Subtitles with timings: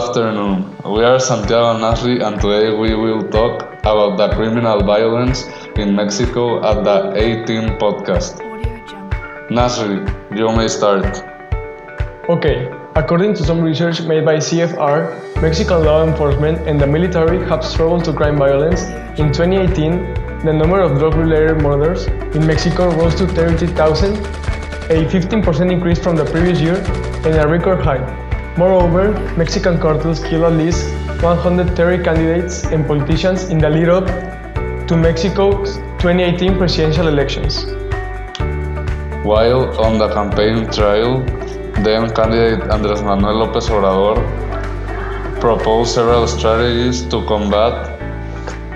[0.00, 0.76] afternoon.
[0.84, 5.44] We are Santiago Nasri and today we will talk about the criminal violence
[5.76, 8.40] in Mexico at the A-Team podcast.
[9.50, 9.98] Nasri,
[10.38, 11.04] you may start.
[12.30, 17.62] Okay, according to some research made by CFR, Mexican law enforcement and the military have
[17.62, 18.84] struggled to crime violence.
[19.20, 25.98] In 2018, the number of drug-related murders in Mexico rose to 30,000, a 15% increase
[25.98, 26.76] from the previous year
[27.26, 28.29] and a record high.
[28.56, 30.90] Moreover, Mexican cartels killed at least
[31.22, 34.06] 130 candidates and politicians in the lead-up
[34.88, 37.64] to Mexico's 2018 presidential elections.
[39.24, 41.20] While on the campaign trail,
[41.84, 44.18] then candidate Andrés Manuel López Obrador
[45.40, 47.99] proposed several strategies to combat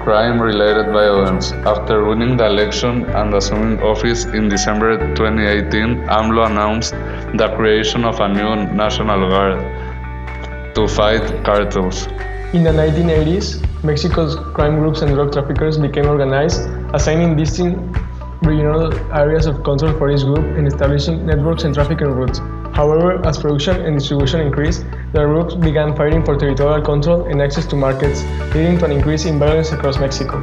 [0.04, 1.52] crime-related violence.
[1.64, 6.92] After winning the election and assuming office in December 2018, AMLO announced
[7.40, 12.06] the creation of a new National Guard to fight cartels.
[12.52, 16.60] In the 1980s, Mexico's crime groups and drug traffickers became organized,
[16.92, 17.98] assigning distinct
[18.42, 22.40] regional areas of control for each group and establishing networks and trafficking routes.
[22.76, 24.84] However, as production and distribution increased,
[25.14, 29.26] the groups began fighting for territorial control and access to markets, leading to an increase
[29.26, 30.40] in violence across Mexico.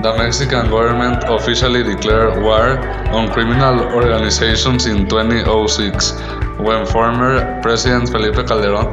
[0.00, 2.78] The Mexican government officially declared war
[3.12, 6.12] on criminal organizations in 2006
[6.58, 8.88] when former President Felipe Calderón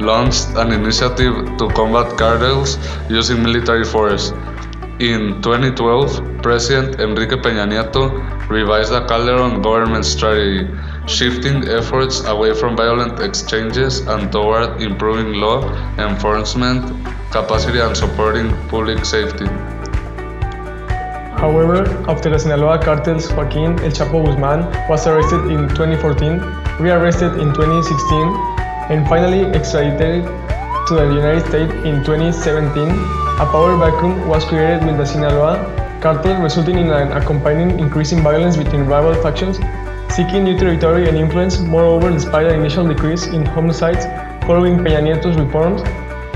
[0.00, 2.78] launched an initiative to combat cartels
[3.10, 4.32] using military force.
[5.00, 8.08] In 2012, President Enrique Peña Nieto
[8.48, 10.66] revised the Calderón government strategy
[11.06, 15.62] shifting efforts away from violent exchanges and toward improving law
[15.98, 16.86] enforcement
[17.32, 19.46] capacity and supporting public safety.
[21.42, 26.38] However, after the Sinaloa cartel's Joaquin El Chapo Guzman was arrested in 2014,
[26.78, 28.28] rearrested in 2016,
[28.90, 30.24] and finally extradited
[30.86, 32.88] to the United States in 2017,
[33.40, 35.58] a power vacuum was created with the Sinaloa
[36.00, 39.58] cartel, resulting in an accompanying increase in violence between rival factions
[40.12, 41.58] seeking new territory and influence.
[41.58, 44.04] Moreover, despite an initial decrease in homicides
[44.46, 45.82] following Peña Nieto's reforms,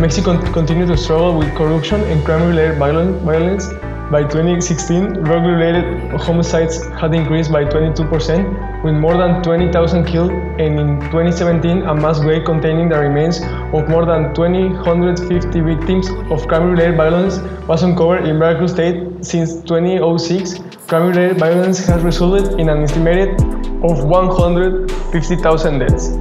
[0.00, 3.68] Mexico continued to struggle with corruption and crime-related violence.
[4.08, 11.00] By 2016, drug-related homicides had increased by 22%, with more than 20,000 killed, and in
[11.10, 13.40] 2017, a mass grave containing the remains
[13.74, 20.60] of more than 250 victims of crime-related violence was uncovered in Veracruz State since 2006.
[20.86, 23.40] Crime-related violence has resulted in an estimated
[23.82, 26.16] of 150,000 deaths.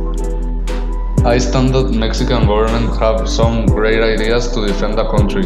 [1.26, 5.42] I stand that Mexican government have some great ideas to defend the country,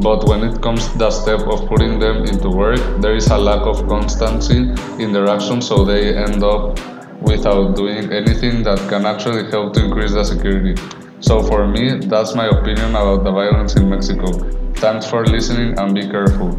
[0.00, 3.36] but when it comes to the step of putting them into work, there is a
[3.36, 6.78] lack of constancy in their actions so they end up
[7.20, 10.80] without doing anything that can actually help to increase the security.
[11.18, 14.30] So for me, that's my opinion about the violence in Mexico.
[14.74, 16.56] Thanks for listening and be careful.